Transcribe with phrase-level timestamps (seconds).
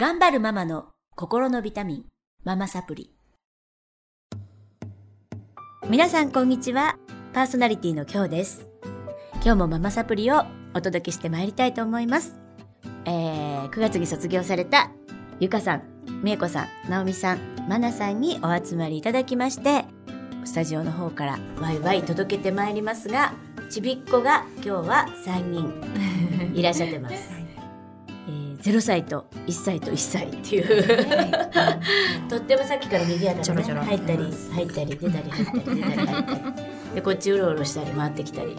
[0.00, 2.04] 頑張るママの心のビタミン、
[2.44, 3.10] ママサプリ。
[5.88, 6.96] 皆さんこんにちは。
[7.32, 8.70] パーソナリティの今日です。
[9.42, 12.38] 今日もママサプリをお届けしてまいりたいと思います。
[13.06, 14.92] えー、9月に卒業された
[15.40, 15.82] ゆかさん、
[16.22, 17.38] みえこさん、なおみさん、
[17.68, 19.84] まなさんにお集まりいただきまして、
[20.44, 23.32] スタジオの方からワイワイ届けてまいりますが、
[23.68, 27.37] ちびっこが今日は3人いらっしゃってます。
[28.58, 30.84] えー、0歳と1歳と1歳っていう、
[32.28, 34.18] とってもさっきから賑やかな、ね、入ったり
[34.52, 36.78] 入ったり出たり入ったり出たり入ったり。
[36.94, 38.56] でこっちうろうろしたり回ってきたり。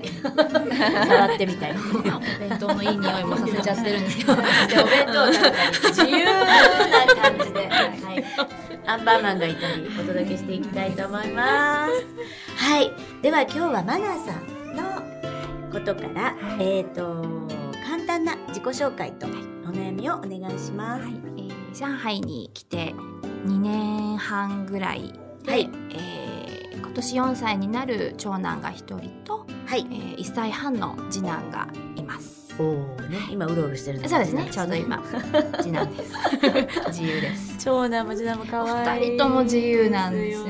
[1.08, 1.74] 触ってみたり。
[1.74, 4.36] お弁当のいい匂いもさせちゃってるんですけど。
[4.38, 6.36] でお弁当を食べたり自由な
[7.22, 8.26] 感じで、はい、
[8.86, 12.64] アンパンマンがいたりお届けしていきたいと思います。
[12.64, 12.92] はい。
[13.22, 14.84] では今日はマナーさんの
[15.72, 17.26] ことから、えっ、と
[17.86, 19.30] 簡単な自己紹介とお
[19.80, 21.14] 悩みをお願いします、はい。
[21.38, 22.96] えー上海に来て
[23.46, 25.70] 2年半ぐらいで、はい。
[25.92, 29.86] えー今年4歳になる長男が1人と、はい。
[29.92, 32.56] えー1歳半の次男がいます。
[32.60, 34.48] おおね今うろうろしてるのそうですね。
[34.52, 35.02] ちょうど今
[35.62, 36.14] 次男です。
[36.90, 37.58] 自由です。
[37.60, 40.46] 長男も次男も可愛い二人とも自由なんですよ。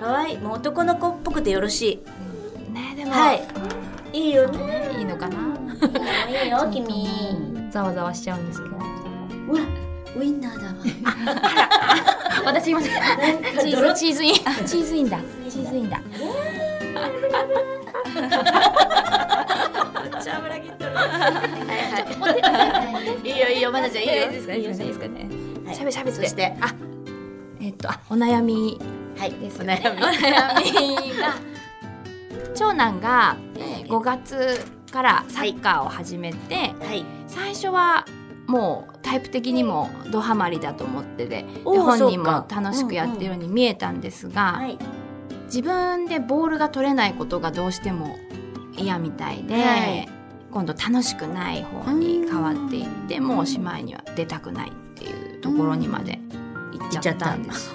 [0.00, 0.38] 可愛い。
[0.38, 2.00] もう男の子っぽくてよろし
[2.70, 2.72] い。
[2.72, 3.42] ねでも、はい。
[4.12, 4.94] いいよね。
[4.98, 5.65] いいのかな
[6.28, 7.06] いいよ君。
[7.70, 8.76] ざわざわしちゃうんですけど。
[8.76, 8.78] う
[9.56, 9.60] わ
[10.16, 10.74] ウインナーだわ。
[12.46, 14.34] 私今チー泥ズチーズイン。
[14.34, 15.18] チーズインだ。
[15.48, 16.00] チーズインだ。
[16.00, 16.20] めっ
[20.22, 20.94] ちゃ油切っとる。
[20.94, 21.06] はい
[22.40, 23.28] はい。
[23.28, 24.14] いいよいいよまなちゃんいいよ。
[24.24, 25.28] いいですかいいですかね
[25.66, 25.74] はい。
[25.74, 26.72] しゃべしゃべそしてあ。
[27.60, 28.78] えっとあお悩み。
[29.18, 30.00] はいですお悩み。
[30.02, 31.34] お悩みが
[32.54, 34.64] 長男が、えー5月
[34.96, 37.04] からサッカーを始めて、はい。
[37.26, 38.06] 最初は
[38.46, 44.78] もうタイプ的にもドハマりだと思ってででおー本人も楽しくやってるように見えたんですが、はい。
[45.48, 48.16] 自分でボールが取れないことがどうしても
[48.74, 50.08] 嫌みたいで、はい。
[50.50, 56.18] 今度楽しくない方に変わっていってもうおしまいには出たくないっていうところにまで
[56.72, 57.70] 行っちゃったんです。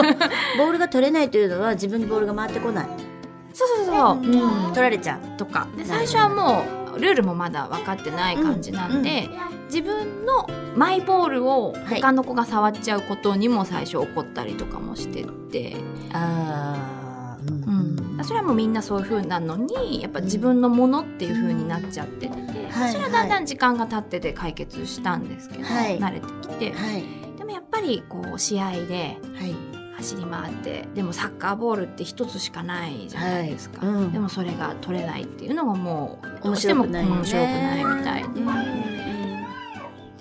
[0.56, 3.13] ボールが取れないというのは自分にボールが回ってこない
[3.54, 4.70] そうそうそう、う。
[4.70, 4.72] ん。
[4.74, 5.66] 取られちゃうとか。
[5.76, 6.64] で最初はも
[6.96, 9.28] うルールもまだ分かってない感じなんで、
[9.66, 12.00] 自分のマイボールをはい。
[12.00, 15.76] 他の子が触っちゃうことにも最初怒ったりとかもしてて、
[16.12, 18.24] あーうんうん。
[18.24, 22.32] それはもうみんなそういう風なのにやっぱ自分のものっていう風になっちゃってて、
[22.70, 25.98] はいそれはだんだん時間が経ってて解決したんですけど、はい。
[25.98, 27.04] 慣れてきて、はい。
[27.38, 29.54] でもやっぱりこう試合ではい
[29.96, 33.94] 走り回ってでもサッカーボールって一つしかないじゃないですか、はい。
[33.96, 34.12] うん。
[34.12, 38.22] でもそれが取れないっていうのがもうど面うしても面白くないみたい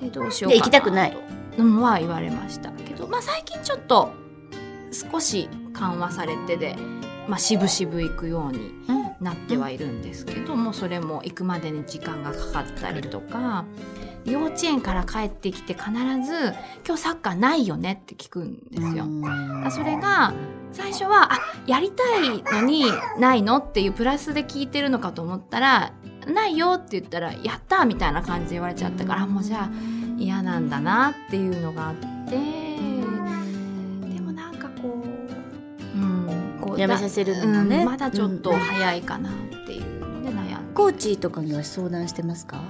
[0.01, 1.11] で,、でどうしようかで行きたくない。
[1.11, 4.11] とうんは言われましたけど、まあ、最近ちょっと
[4.91, 6.75] 少し緩和されてで、
[7.27, 9.03] まあ、渋々行くようにうん。
[9.23, 13.63] なってはいるんですけどもそれも行くまでに時間がかかったりとか
[14.25, 15.91] 幼稚園から帰ってきて必
[16.25, 16.53] ず
[16.85, 19.05] 「今日サッカーないよね」って聞くんですよ。
[19.65, 20.33] あそれが
[20.71, 22.85] 最初はあやりたいのに
[23.19, 25.91] ないのっていうプラスで聞いてるのかと思ったら
[26.25, 29.69] ないよって言ったらやったみたいな感じで言われちゃったからもうじゃあ
[30.17, 31.95] 嫌なんだなっていうのがあっ
[32.29, 32.37] て。
[34.15, 35.03] でもなんかこ
[35.95, 38.57] う,、うん、こうやめさせるのね、うんまだちょっとうん。
[38.59, 39.33] 早いかなっ
[39.65, 42.61] ていうので悩んでコーチとかには相談してますか？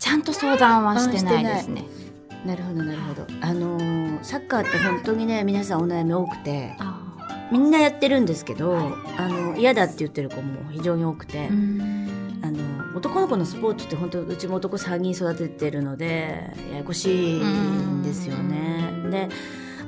[0.00, 1.84] ちゃんと相談はしてないですね。
[2.44, 3.26] なるほどなるほど。
[3.42, 6.98] あのーサッカーって本当にね皆さんお悩み多くてあ
[7.52, 8.76] みんなやってるんですけど、
[9.18, 11.50] あの嫌だって言ってる子も非常に多くて、あ
[12.50, 19.10] の男の子のスポーツって本当うちも男3人育ててるのでややこしいんですよね。
[19.10, 19.28] で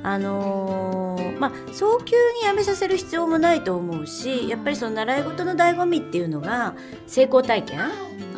[0.03, 1.02] あのー
[1.43, 6.73] まあ早急にやめさせる必要もないと思うしやっぱりその習い事の醍醐味っていうのが
[7.05, 7.79] 成功体験？
[7.79, 7.89] や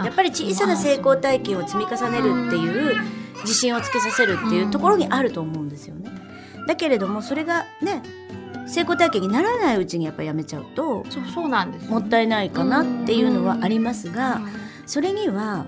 [0.09, 2.95] っぱり小さな成功体験を積み重ねるっていう
[3.41, 6.09] 自信をつけさせるっていうところにあると思うんですよね。
[6.67, 8.01] だけれどもそれがね
[8.67, 14.41] 成功体験にならないうちにやっぱやめちゃうとそうそうなんですよもったいないかなっていうのはありますが
[14.87, 15.67] それには、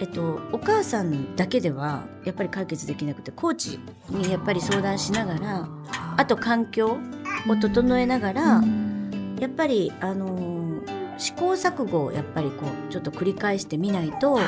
[0.00, 5.68] えっと、お母さんだけではやっぱり解決できなくてコーチにやっぱり相談しながら
[6.18, 6.98] あと環境
[7.48, 8.62] を整えながら、
[9.40, 10.58] やっぱりあのー
[11.18, 14.38] 試行錯誤をやっぱりこうちょっと繰り返してみないと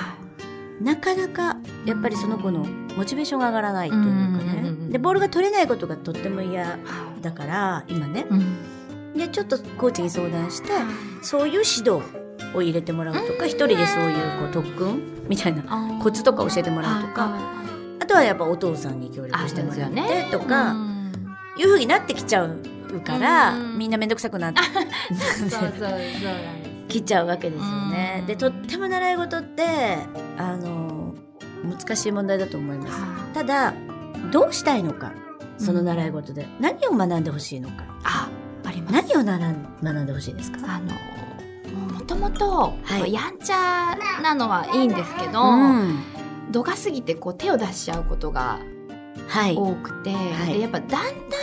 [0.81, 2.65] なかなかやっぱりその子の
[2.97, 4.93] モチベーションが上がらないというかね。
[4.93, 6.79] でボールが取れないことがとっても嫌
[7.21, 8.25] だから今ね。
[8.31, 9.15] うん。
[9.15, 10.69] でちょっとコーチに相談して
[11.23, 12.03] そういう指導
[12.55, 17.37] を入れてもらうとか一人でそういうこう特訓みたいなコツとか教えてもらうとか。
[17.99, 20.75] あととはやっぱお父さんに協力してもらってとか、
[21.61, 23.79] いうふうになってきちゃうから、うん。
[23.79, 24.61] みんな面倒くさくなって
[25.15, 26.21] そうそうそうなんです
[26.89, 28.19] きちゃうわけですよね。
[28.21, 28.27] うん。
[28.27, 29.99] でとっても習い事って
[30.39, 31.15] あの
[31.65, 32.93] 難しい問題だと思います。
[32.93, 33.35] はい。
[33.35, 33.75] ただ
[34.33, 35.12] どうしたいのか
[35.59, 37.85] その習い事で、何を学んでほしいのか。
[38.03, 38.29] あ
[38.65, 38.95] あります。
[38.95, 40.59] 何を学ん学んでほしいですか？
[40.65, 40.95] あの
[41.95, 43.12] もともとはい。
[43.12, 45.99] やんちゃなのはいいんですけど、うん。
[46.51, 48.59] 度が過ぎてこう手を出しちゃうことが
[49.29, 49.55] はい。
[49.57, 50.55] 多くて、はい。
[50.55, 51.40] でやっぱ団体の集団の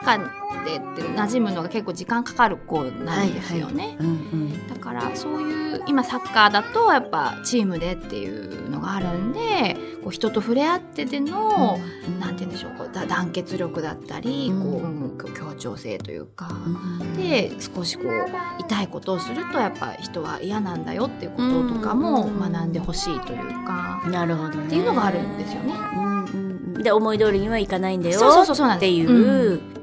[0.00, 0.18] 中
[0.64, 3.96] でって馴染むのが結構時間かかる子なんですよね。
[4.00, 4.68] うんうん。
[4.68, 14.62] だからそういう今サッカーだとやっぱチームでっていうのがあるんでこう人と触れ合ってでの、うんなんて言うんでしょうこうだ団結力だったり、うん。
[14.62, 18.26] こううん協調性というか、うんで少しこう
[18.60, 24.66] 痛いことをするとやっぱ人は嫌なんだよっていうこととかもうん学んでほしいというか、なるほどね。
[24.66, 25.72] っていうのがあるんですよね。
[25.72, 26.82] うんうんうん。
[26.82, 29.75] で思い通りにはいかないんだよっていう、うん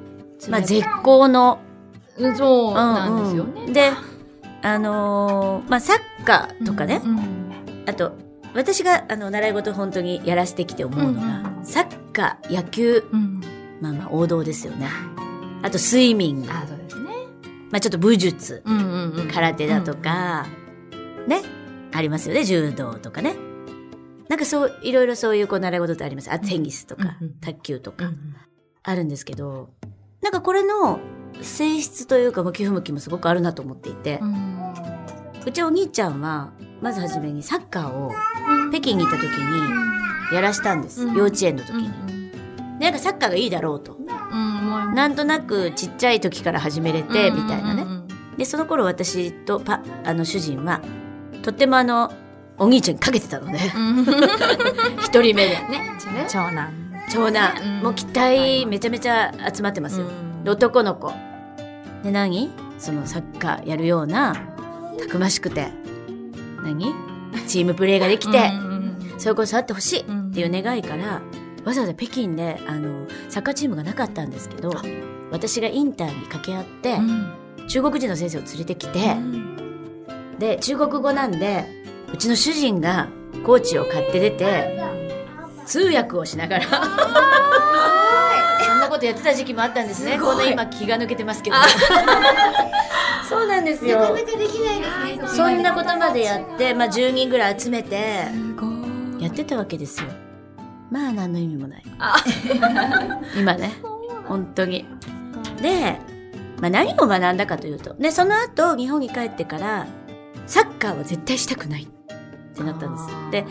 [0.49, 1.59] まあ絶好の。
[2.17, 3.51] うんそうなんですよね。
[3.55, 3.73] うんうん。
[3.73, 3.91] で
[4.61, 7.51] あのーまあサッカーとかね、うん。
[7.87, 8.13] あと
[8.53, 11.65] 私があの習い事本当にやらせてきて思うのが、うんうん。
[11.65, 13.03] サッカー野球。
[13.11, 13.41] うん。
[13.81, 14.87] まあまあ王道ですよね。
[15.63, 16.51] あとスイミング。
[16.51, 17.09] あそうですね。
[17.71, 18.61] まあちょっと武術。
[18.65, 19.27] うんうんうん。
[19.29, 20.45] 空手だとか、
[21.27, 21.41] ね。
[21.93, 22.43] ありますよね。
[22.43, 23.35] 柔道とかね。
[24.29, 26.31] なんかそういろいろそういうこう習い事ってあります。
[26.31, 27.33] あテニスとか、うんうん。
[27.39, 28.05] 卓球とか。
[28.05, 28.35] うんうん。
[28.83, 29.69] あるんですけど
[30.23, 30.99] なんかこれの
[31.41, 34.57] 性質というか向き不向きもすごくあるなと思っていて、うん。
[35.45, 38.11] うちお兄ちゃんはまずはじめにサッカーを
[38.71, 41.15] 北京にいた時にやらしたんです、うん。
[41.15, 42.23] 幼稚園の時うん
[42.79, 43.97] なんかサッカーがいいだろうと。
[44.95, 47.85] なんとなくちっちゃい時から始めれて、みたいなね。
[48.37, 50.81] でその頃私とパあの主人は
[51.43, 52.11] とってもあの
[52.57, 53.99] お兄ちゃんにかけてたのでうん。
[53.99, 54.05] う ん
[54.99, 55.49] 一人目で。
[55.67, 55.97] ね
[56.27, 56.82] 長男
[57.13, 57.83] 長男、うん。
[57.83, 60.07] もう期待めちゃめちゃ集まってますよ、
[60.45, 61.13] 男の子。
[62.03, 62.49] で何？
[62.79, 64.35] そのサッカーやるような
[64.99, 65.67] たくましくて。
[66.63, 66.93] 何？
[67.47, 68.67] チームプレーができて、うん。
[68.67, 70.29] うんそれこそあってほしいうん。
[70.31, 71.21] っていう願いから、
[71.63, 74.71] わざわざ北京であのサッカーチームがなかったんですけど
[75.31, 77.67] 私がインターに掛け合って、うん。
[77.67, 79.15] 中国人の先生を連れてきて、
[80.39, 81.65] で中国語なんで
[82.11, 83.07] うちの主人が
[83.45, 84.81] コーチを買って出て
[85.65, 86.63] 通訳をしながら。
[88.65, 90.19] そんなことやってた時期もあったんですね。
[90.19, 91.55] この今気が抜けてますけど。
[93.27, 93.99] そうなんですよ。
[93.99, 94.81] なかなかできない
[95.17, 95.27] ですね。
[95.27, 98.25] そんなことまでやって、まあ、10人ぐらい集めて
[99.19, 100.09] やってたわけですよ。
[100.91, 101.83] まあ何の意味もない。
[101.99, 102.23] あ。
[103.35, 103.73] 今ね。
[104.27, 104.85] 本当に。
[105.61, 105.99] で、
[106.63, 109.85] まあ、何を学んだかというとでその後日本に帰ってから
[110.47, 111.87] サッカーは絶対したくないっ
[112.55, 113.07] てなったんです。
[113.31, 113.45] で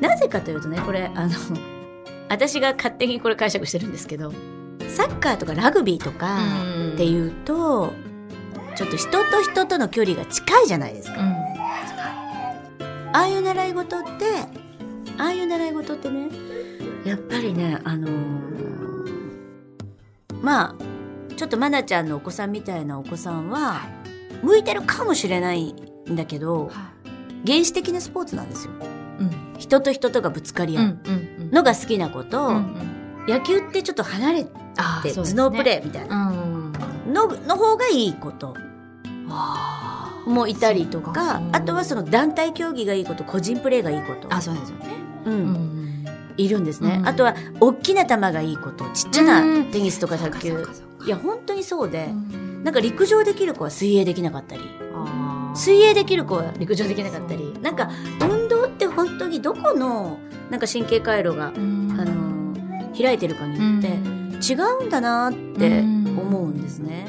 [0.00, 1.32] なぜかというとねこれあの
[2.28, 4.32] 私が勝手にこれ解釈してるんですけど
[4.88, 6.92] サッカーとかラグビーとかうん。
[6.94, 7.92] っていうと
[8.76, 11.20] ちょっと人と人との距離が近いじゃないですか。
[11.20, 11.28] うん。
[13.12, 14.08] ああいう習い事って
[15.18, 16.28] ああいう習い事ってね
[17.04, 18.50] やっぱりねあのー
[20.42, 20.74] まあ
[21.36, 23.82] ちょっとまなちゃんのお子さんみたいなお子さんは
[24.42, 26.92] 向いてるかもしれないんだけどは
[27.46, 28.72] 原始的なスポーツなんですよ
[29.60, 30.84] 人と人とがぶつかり合う。
[30.84, 32.52] うんのが好きな子と、
[33.26, 36.30] 野球ってちょっと離れて頭脳プレーみたいな。
[36.30, 36.72] うん
[37.12, 38.54] のの方がいいこと。
[40.26, 44.32] もいたりとかあとはその団体競技がいいこと個人プレーがいいこと。
[44.34, 44.86] あそうですよね。
[45.26, 45.34] うん。
[45.34, 45.80] うん
[46.36, 48.84] いるんですね、うんあとは大きな球がいいこと。
[48.94, 50.64] ちっちゃなうんテニスとか卓球。
[51.04, 54.62] いや本当にそうで、うんなんか陸上できる子は水泳できなかったり。
[55.54, 57.52] 水泳できる子は陸上できなかったり。
[57.60, 57.90] なんか
[58.20, 58.39] 運
[59.38, 60.18] 動って本当にどこの
[60.50, 62.40] なんか神経回路が、うんあのー
[62.98, 67.06] 開いてるかによって違うんだなって思うんですね。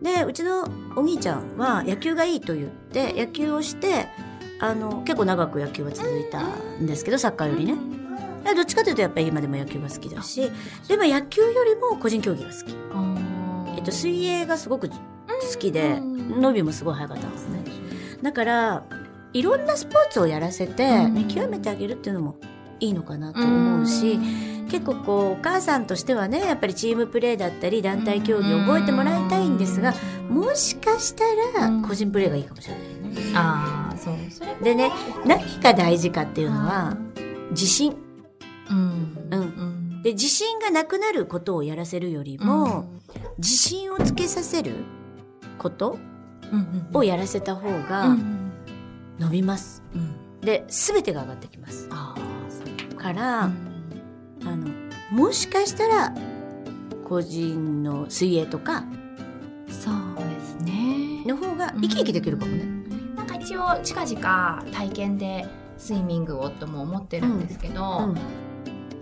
[0.00, 4.06] でうちのお兄ちゃんは野球がいいと言って野球をして
[4.60, 6.46] あの結構長く野球は続いた
[6.78, 7.74] んですけどサッカーよりね。
[8.44, 10.50] でどっちかというとやっぱり今でも野球が好きだし
[10.86, 12.74] でも野球よりも個人競技が好き。
[13.76, 14.96] えっと、水泳がすごく好
[15.58, 17.64] きでうん伸びもすごい早かったんですね。
[18.22, 18.84] だから
[19.36, 21.14] いろんなスポーツをやらせてうん。
[21.14, 22.36] 見極めてあげるっていうのも
[22.80, 24.18] いいのかなと思うし、
[24.70, 29.94] 結構こうお母さんとしてはねやっぱりチームプレーだったり団体競技を覚えてもらいたいんですが
[30.28, 31.24] もしかした
[31.58, 31.82] らうん。
[31.82, 33.32] 個人プレーがいいかもしれないね。
[33.34, 34.90] ああそうでね
[35.24, 36.96] 何が大事かっていうのは
[37.50, 37.96] 自信。
[38.70, 39.28] うん。
[39.30, 39.40] うん。
[39.40, 40.02] うん。
[40.02, 42.84] で自信がなくなることをやらせるよりも、
[43.38, 44.72] 自信をつけさせる
[45.58, 45.98] こと
[46.52, 48.35] うんをやらせた方がうん
[49.18, 49.82] 伸びます。
[49.94, 51.88] うんで全てが上がってきます。
[52.96, 53.66] から、うん
[54.44, 54.68] あの
[55.10, 56.12] もしかしたら
[57.04, 58.84] 個人の水泳とか
[59.68, 61.24] そうですね。
[61.26, 62.64] の方が生き生きできるかもね。
[63.16, 65.46] なんか一応近々体験で
[65.78, 68.16] スイミングをとも思ってるんですけど、うん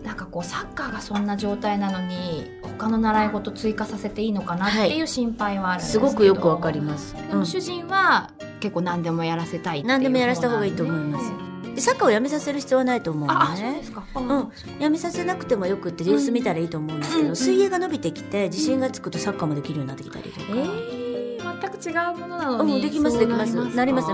[0.05, 7.17] なんかこうサッカーがそんな状態なのに他の習い事追加させていいのかなっていう心配はあるんですすけど、ごくよくわかります。
[7.17, 8.31] うんでも主人は
[8.65, 11.31] 結構何でもやらせたい何でもやらせた方がいいと思います。
[11.65, 13.81] ででサッカーをやめさせる必要はないと思うのね。
[13.83, 14.53] すか、ん。
[14.81, 23.55] やめさせなくてもよくって様子見たらいいと思うんですけど、うんうん水泳が伸びてきて自信がつくとサッカーもできるようになってきたりとか、えー、全く違うものなのに、うんできますできます。
[23.55, 24.09] かなります。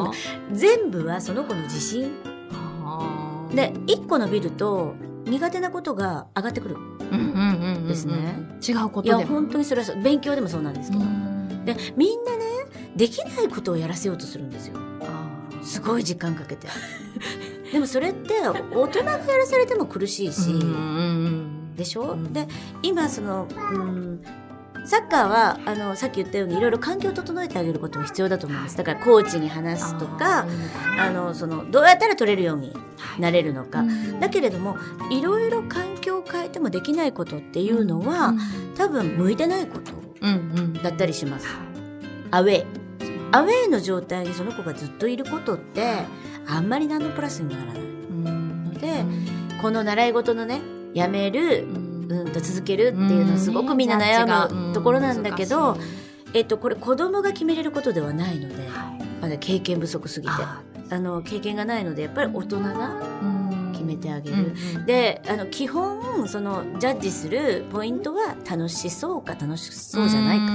[0.53, 2.11] 全部はその子の自信。
[3.55, 4.95] で1個伸びると
[5.27, 6.77] 苦手なことが上がってくる。
[7.87, 8.37] ですね。
[8.67, 9.35] 違うこいやとでも。
[9.35, 11.65] 本当にそれは勉強でもそうなんですけど、うん。
[11.65, 12.50] でみんなね
[12.97, 14.77] できないことをやらせようとするんですよ。
[15.63, 16.69] すごい時間かけて。
[17.73, 18.35] でもそれって
[18.73, 20.71] 大人がやらされても苦しいし、うんうんう
[21.29, 22.33] んでしょ、うん。
[22.33, 22.47] で
[22.83, 24.23] 今その、うん、
[24.85, 28.77] サッカーはあのさっき言ったようにいろいろ環境を整えてあげることが必要だと思います。
[28.77, 30.47] だからコーチに話すとか
[30.99, 32.77] あのそのどうやったら取れるように
[33.19, 34.21] なれるのか、うん。
[34.21, 34.77] だけれども
[35.11, 38.35] いろいろ環境を変えてもできないことっていうのは、
[38.77, 40.73] 多分向いてないことうんうん。
[40.75, 41.47] だったりします。
[42.31, 42.80] アウェー
[43.33, 45.99] アウェーの状態にその子がずっといることって
[46.47, 47.83] あんまり何のプラスにならない。
[47.83, 48.65] うん。
[48.65, 49.05] ので
[49.61, 50.61] この習い事のね
[50.95, 51.91] やめる、うん。
[52.11, 55.77] うん、と続けるっていうのはすごくみんな悩むところなんだけど、
[56.35, 58.69] えっと、これ子供が決めれることではないので
[59.21, 60.35] まだ経験不足すぎて。
[60.93, 63.01] あの経験がないのでやっぱり大人が
[63.73, 64.53] 決めてあげる。
[64.87, 70.47] であの基本そのジャッジするポイントは楽しそうか楽しそうじゃないか。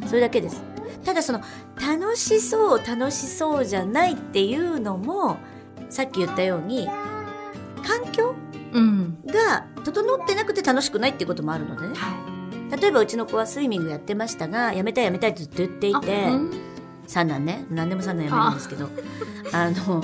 [0.00, 0.62] かそれだけです。
[1.04, 1.42] ただその
[1.84, 5.36] 楽しそう楽しそうじゃないっていうのも
[5.88, 6.86] さっき言ったように
[7.84, 8.34] 環境
[8.72, 9.18] うん。
[9.26, 11.94] が整ってなくて楽しくないっていうこともあるのでね。
[12.80, 16.28] 例えばうちの子はスイミングやってましたがやめたいやめたいってずっと言っていて、
[17.06, 17.66] 三男ね。
[17.68, 18.88] 何でも三男やめるんですけど。
[19.52, 19.70] あ。
[19.70, 20.02] の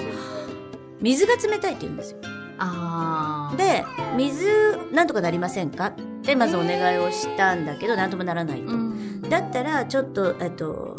[1.00, 2.18] 水が冷たいって言うんですよ。
[2.58, 3.56] あー。
[3.56, 3.84] で
[4.16, 4.46] 水
[4.92, 5.86] なんとかなりませんか？
[5.86, 9.22] ってまずお願いをしたんだけど何ともならないと、うん。
[9.22, 10.96] だったらちょっとえっと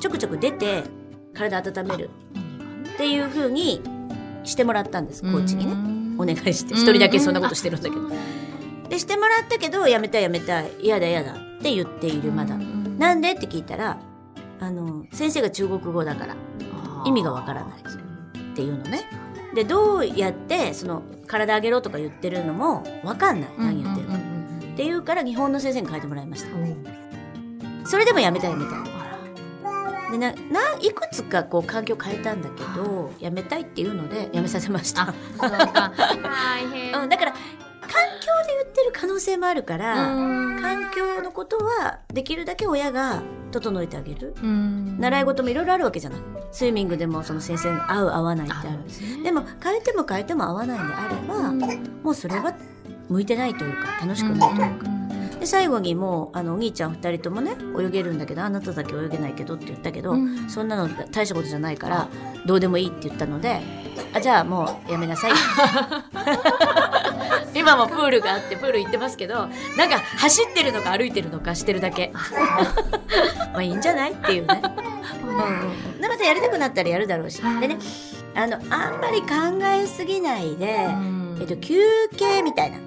[0.00, 0.84] ちょくちょく出て
[1.34, 2.10] 体温める。
[2.94, 3.80] っていう風に
[4.44, 6.74] してもらったんですコーチにね、お願いして。
[6.74, 8.02] 一人だけそんなことしてるんだけど、
[8.88, 10.70] でしてもらったけどやめたいやめたい。
[10.80, 13.32] 嫌だ嫌だって言っているまだ、なんで？
[13.32, 13.98] って聞いたら
[14.58, 16.36] あの先生が中国語だから。
[17.06, 19.08] 意味がわからないっていうのね。
[19.54, 23.50] でどうやってその体上げろとか言ってるのもわかんない。
[23.58, 24.18] 何言ってるか、っ
[24.76, 26.48] ていうから日本の先生に変えてもらいました。
[27.88, 28.99] それでもやめたいやめたい
[30.10, 30.34] でなな
[30.80, 35.12] いくつかこう環境変えたんだけどやめたいっていうのでやめさせました、そ
[35.46, 37.02] うか大変。
[37.02, 37.40] うん、だから環
[38.20, 39.94] 境で言ってる可能性もあるから、
[40.60, 44.34] 環境のことはできるだけ親が整えてあげる。
[44.40, 46.20] 習い事もいろいろあるわけじゃない。
[46.52, 51.52] スイミングでもその先生に合う合わないってあるでも変えても変えても合わないんであれば、
[52.02, 52.54] もうそれは
[53.08, 54.86] 向いてないというか楽しくないというか、
[55.40, 60.14] で最後にもうあのお兄ちゃん2人ともね泳げるんだけどあなただけ泳げないけどって言ったけど、
[60.48, 62.08] そんなの大したことじゃないから
[62.44, 63.62] どうでもいいって言ったので
[64.12, 65.32] あじゃあもうやめなさい。
[67.54, 72.12] 今もプールがあってプール行ってますけどなんか走ってるのか歩いてるのかしてるだけ。
[73.52, 74.62] まあいいんじゃないっていうね、
[75.26, 76.08] うん。
[76.08, 77.40] またやりたくなったらやるだろうし。
[77.60, 77.78] でね
[78.34, 79.26] あのあんまり考
[79.64, 80.88] えすぎないで、
[81.40, 81.80] えっと、休
[82.16, 82.78] 憩みたいな。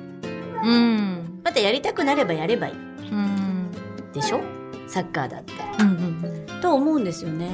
[0.64, 2.74] うんまたやりたくなればやればいい。
[2.74, 2.78] う
[3.16, 3.72] ん。
[4.14, 4.42] でしょ？
[4.88, 7.52] サッカーだってうんうんと思うんですよね。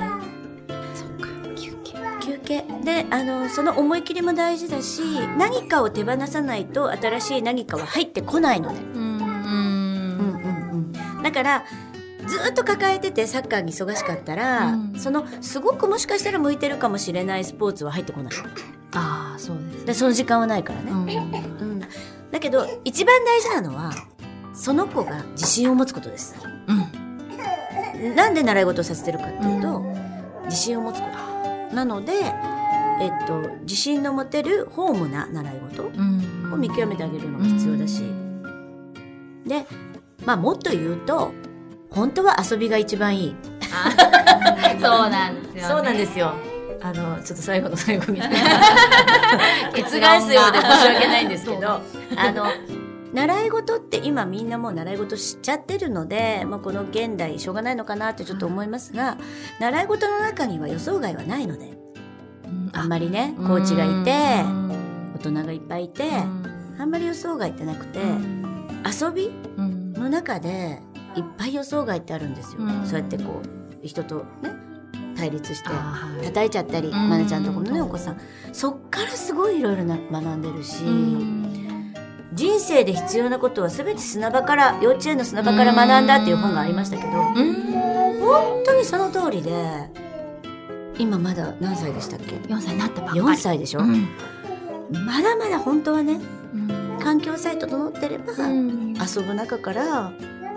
[0.93, 1.27] そっか。
[1.55, 1.97] 休憩。
[2.21, 2.65] 休憩。
[2.83, 5.01] であのその思い切りも大事だし
[5.37, 9.19] 何かを手放さないと新しい何かは入ってこないので、うん
[11.23, 11.65] だから
[12.25, 14.99] ずっと抱えててサッカーに忙しかったら、うん。
[14.99, 18.33] そのすごくもしかしたら向いてるかもしれないスポーツは入ってこない。
[18.93, 20.99] ああそうですでその時間はないからね、うん。
[20.99, 21.78] うん、
[22.31, 23.91] だけど一番大事なのは
[24.53, 26.35] その子が自信を持つことです。
[28.15, 29.79] なんで習い事をさせてるかっていうと、
[30.45, 31.07] 自信を持つこ
[31.69, 31.75] と。
[31.75, 36.53] なので、えっと、自信の持てるホームな習い事うん。
[36.53, 38.03] を見極めてあげるのが必要だし、
[39.45, 39.65] で、
[40.25, 41.31] まあもっと言うと
[41.91, 43.35] 本当は遊びが一番いい。
[44.81, 45.61] そうなんですよね。
[45.69, 46.33] そうなんですよ
[46.81, 48.39] あのちょっと最後の最後みたいな。
[50.21, 51.81] すようで申し訳ないんですけど
[52.15, 52.45] あの
[53.13, 59.17] 習い事って今みんなもう習い事しちゃってるので、まあ、この現代しょうがないのかなってちょっと思いますが、
[59.59, 61.77] 習い事の中には予想外はないので
[62.71, 64.11] あんまりねコーチがいて
[65.15, 66.03] 大人がいっぱいいて
[67.19, 68.55] 想外ってなくて、うん。
[68.85, 69.93] 遊びうん。
[69.93, 70.79] の中で
[71.15, 72.85] いっぱい予想外ってあるんですよ、うん。
[72.85, 73.41] そうやってこ
[73.83, 74.68] う人とね
[75.19, 75.69] 対立して
[76.23, 76.91] 叩いちゃったり、ん。
[76.91, 78.17] まなちゃんとこのねお子さん。
[78.53, 81.93] そっからすごいいろいろな学んでるし、うん。
[82.33, 87.53] 人生で必要なことは全て砂場から幼稚園の砂場から学んだっていう本がありましたけど、うん。
[88.21, 89.51] 本当にその通りで
[90.97, 93.21] 今まだ何歳でしたっけ？4歳になったばっかり。
[93.21, 94.07] 4歳でしょ、うん。
[95.05, 96.19] まだまだ本当はね
[96.53, 96.99] うん。
[97.01, 98.93] 環境さえ整ってれば、うん。
[98.93, 100.11] 遊ぶ中から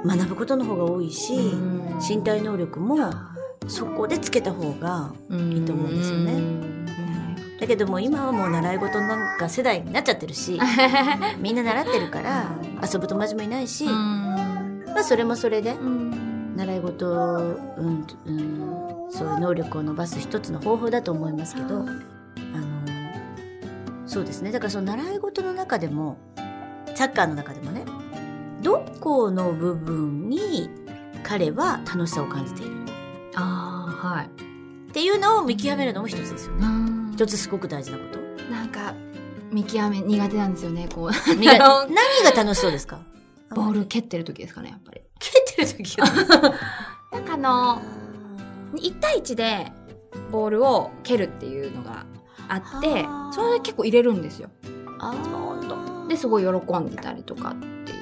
[0.05, 1.99] 学ぶことの方が多いし、うん。
[2.07, 2.97] 身体能力も
[3.69, 6.33] そこでつけた方がいいと思うんですよね。
[6.33, 6.87] うん。
[7.61, 10.59] だけども今はもう習い事なんか世代になっちゃってるし
[11.39, 12.51] みんな習ってるから
[12.83, 14.85] 遊ぶ友達もいないし、うん。
[14.87, 16.13] まあそれもそれでうん。
[16.57, 21.89] 習い事、うんうん、そういう能力を伸ばす一つの方法だと思いますけどあの
[24.07, 24.53] そうですね。
[24.53, 26.19] だからその習い事の中でも
[26.95, 27.85] サッカーの中でもね
[28.63, 30.69] どこの部分に
[31.23, 32.82] 彼は楽しさを感じている
[33.35, 34.27] ああはい。
[34.27, 36.67] っていうのを見極めるのも一つですよね。
[36.67, 37.11] うん。
[37.15, 38.19] 一つすごく大事なこと。
[38.53, 38.95] なんか
[39.51, 41.11] 見極め苦手なんですよねこう。
[41.37, 43.01] 何が楽しそうですか？
[43.55, 45.01] ボール蹴ってる時ですかねやっぱり。
[45.19, 46.07] 蹴ってる時が
[47.13, 47.83] なんかあの
[48.75, 49.73] 1対1で
[50.31, 52.05] ボールを蹴るっていうのが
[52.49, 54.51] あってはあそれで結構入れるんですよ。
[54.99, 56.07] あー。
[56.09, 57.95] ですごい喜んでたりとかってい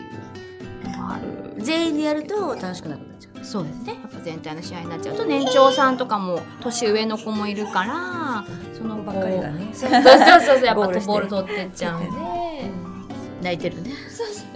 [0.85, 1.55] うのがある。
[1.63, 3.20] 全員でやると楽しくなくなっちゃう
[3.51, 3.95] そうですね。
[3.95, 9.71] やっぱ全体の試合になっちゃうと年長さんとかも年上の子もいるからそのばっかりがね。
[9.73, 12.11] そうそうそうやっぱボール取ってっちゃうんで。
[13.43, 13.91] 泣いてるね。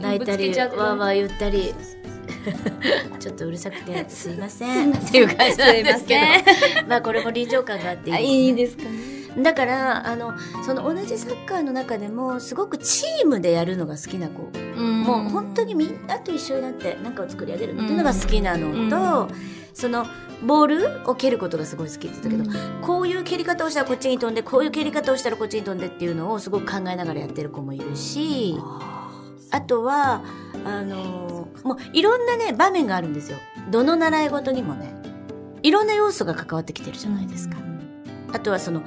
[0.01, 1.75] 泣いたりわーわー言ったり。
[3.19, 4.93] ちょっとうるさくて すいません。
[4.93, 6.15] っていう感じなんですけ
[6.83, 6.89] ど。
[6.89, 14.43] まあこれも臨場感があっていいあです、ね、いいですかねだからあのその同じサッカーの中でもすごくチームでやるのが好きな子、
[14.79, 19.35] もう本当にみんなと一緒になって何かを作り上げるっていうのが好きなのと、
[19.73, 20.07] その
[20.45, 28.57] ボールを蹴ることがすごい好きって言ったけど、こういう蹴り方をしたらこっちに飛んでこういう蹴り方をしたらこっちに飛んでっていうのをすごく考えながらやってる子もいるし
[29.51, 30.23] あとは
[30.65, 33.39] あのもういろんなね場面があるんですよ。
[33.71, 34.95] どの習い事にもね。
[35.63, 37.57] いろんな要素が関わってきてるじゃないですか。
[38.33, 38.83] あとはその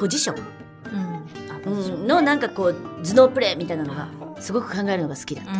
[0.00, 0.36] ポジション。
[2.06, 4.08] のなんかこう頭脳プレーみたいなのが
[4.40, 5.52] すごく考えるのが好きだった。
[5.52, 5.58] り、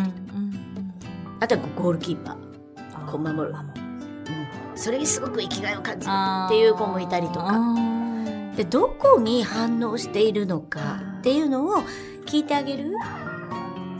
[1.39, 3.11] あとはゴールキーパー。
[3.11, 3.71] こう守る、うん、
[4.75, 6.11] それにすごく生きがいを感じる。
[6.47, 7.53] っていう子もいたりとか。
[8.55, 11.83] でどこに反応しているのかっていうのを
[12.25, 12.95] 聞いてあげる？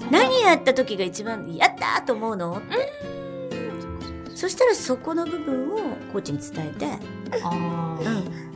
[0.09, 2.57] 何やった時が一番やったーと思うの？
[2.57, 4.35] って。
[4.35, 5.77] そしたらそこの部分を
[6.11, 8.50] コーチに伝えて、うん、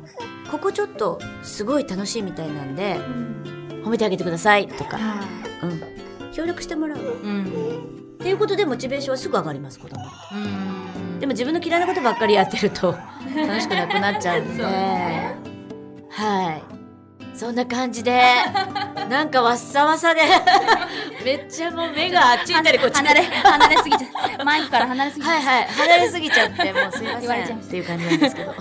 [0.51, 2.97] ここちょっとすごい楽しいみたいなんで
[3.83, 4.99] 褒めてあげてくださいとか、
[5.63, 5.81] うん、
[6.33, 6.99] 協力してもらう。
[8.15, 10.03] っていうことでモチベーションはすぐ上がります子供。
[11.19, 12.91] でも自分の嫌いなことばっかりやってると
[13.35, 16.75] 楽しくなくなっちゃうんで、はい。
[17.35, 18.21] そんな感じで
[19.09, 20.21] なんかわっさわさで
[21.25, 23.27] めっちゃもう目があっち行ったりこっち離れり。
[23.27, 25.33] 離れすぎちゃうマイクから離れすぎちゃう。
[25.33, 25.67] はいはい。
[25.69, 27.57] 離れすぎちゃってもうすいません。
[27.57, 28.53] っていう感じなんですけど。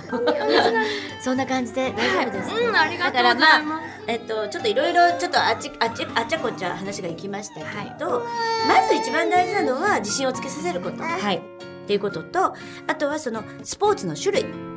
[1.20, 1.92] そんな感じで。
[1.92, 3.12] 大丈夫です、うんありがとうござい。
[3.12, 7.64] だからまあますえっと、ちょっといろいろちょっとあっちあっちあっちゃこっちゃ話がいきましたけ
[7.98, 8.26] ど、
[8.66, 11.40] まず一番大事なのは自信をつけさせること、はい、っ
[11.86, 12.54] ていうことと
[12.86, 14.73] あとはそのスポーツの種類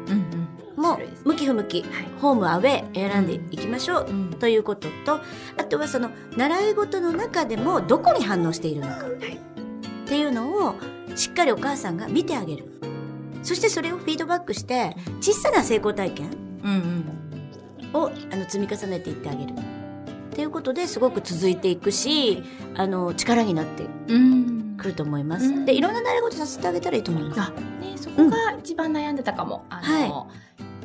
[0.78, 1.86] も向き不向き、
[2.22, 4.30] ホームアウェー選んでいきましょう、うん。
[4.40, 5.20] ということと
[5.58, 9.10] あとはその習い事の中でもどこに反応しているのか、っ
[10.06, 10.76] ていうのを
[11.16, 12.66] しっかりお母さんが見てあげる。
[13.44, 16.30] そしてそれをフィードバックして小さな成功体験
[16.64, 16.72] うん
[17.94, 18.02] うん。
[18.02, 19.54] をあの積み重ねていってあげる。
[19.54, 19.56] っ
[20.38, 22.44] ていうことですごく続いていくし
[22.76, 24.78] あの力になってうん。
[24.78, 25.66] くると思います、うん。
[25.66, 27.42] でいろんな習い事させてあげたらいいと思います。
[27.42, 27.50] あ
[27.82, 30.30] ねそこが一番悩んでたかも、あの、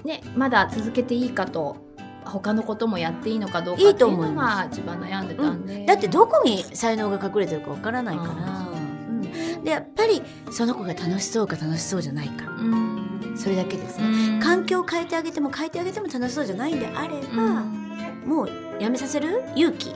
[0.05, 1.77] ねまだ続けていいかと
[2.25, 12.51] 他のこともやっていいのかどうかっていうのが一番悩んでたんで、だってどこに才能が隠れてるかわからないから、うん、でやっぱりその子が楽しそうか楽しそうじゃないか。
[12.51, 13.03] うん。
[13.37, 14.41] それだけですうね、ん。
[14.41, 18.23] 環境を変えてあげても変えてあげても楽しそうじゃないんであれば、うん。
[18.27, 19.95] もうやめさせる勇気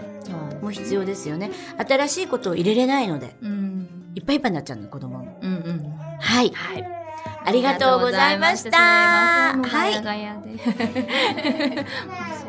[0.63, 1.51] も必要ですよね。
[1.87, 3.37] 新しいことを入れれないので。
[3.43, 4.13] うん。
[4.15, 5.39] いっぱいいっぱいになっちゃうの子供も。
[5.43, 5.97] うんうん。
[6.19, 6.51] はい。
[6.51, 6.96] はい
[7.47, 9.63] ありがとうございましたは。
[9.63, 9.95] はい。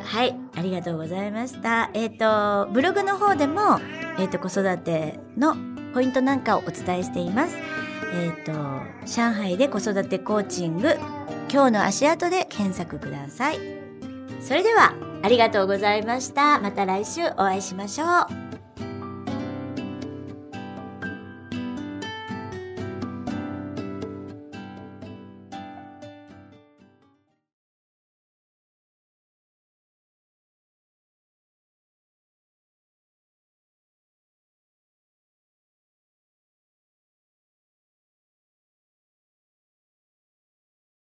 [0.03, 1.91] はい、ありがとうございました。
[1.93, 3.79] えっ、と、ブログの方でも、
[4.17, 5.55] えっ、と、子育ての
[5.93, 7.55] ポイントなんかをお伝えしています。
[8.15, 8.53] えっ、と、
[9.05, 10.95] 上海で子育てコーチング、
[11.51, 13.59] 今日の足跡で検索ください。
[14.41, 16.59] それでは、ありがとうございました。
[16.59, 18.46] また来週お会いしましょう。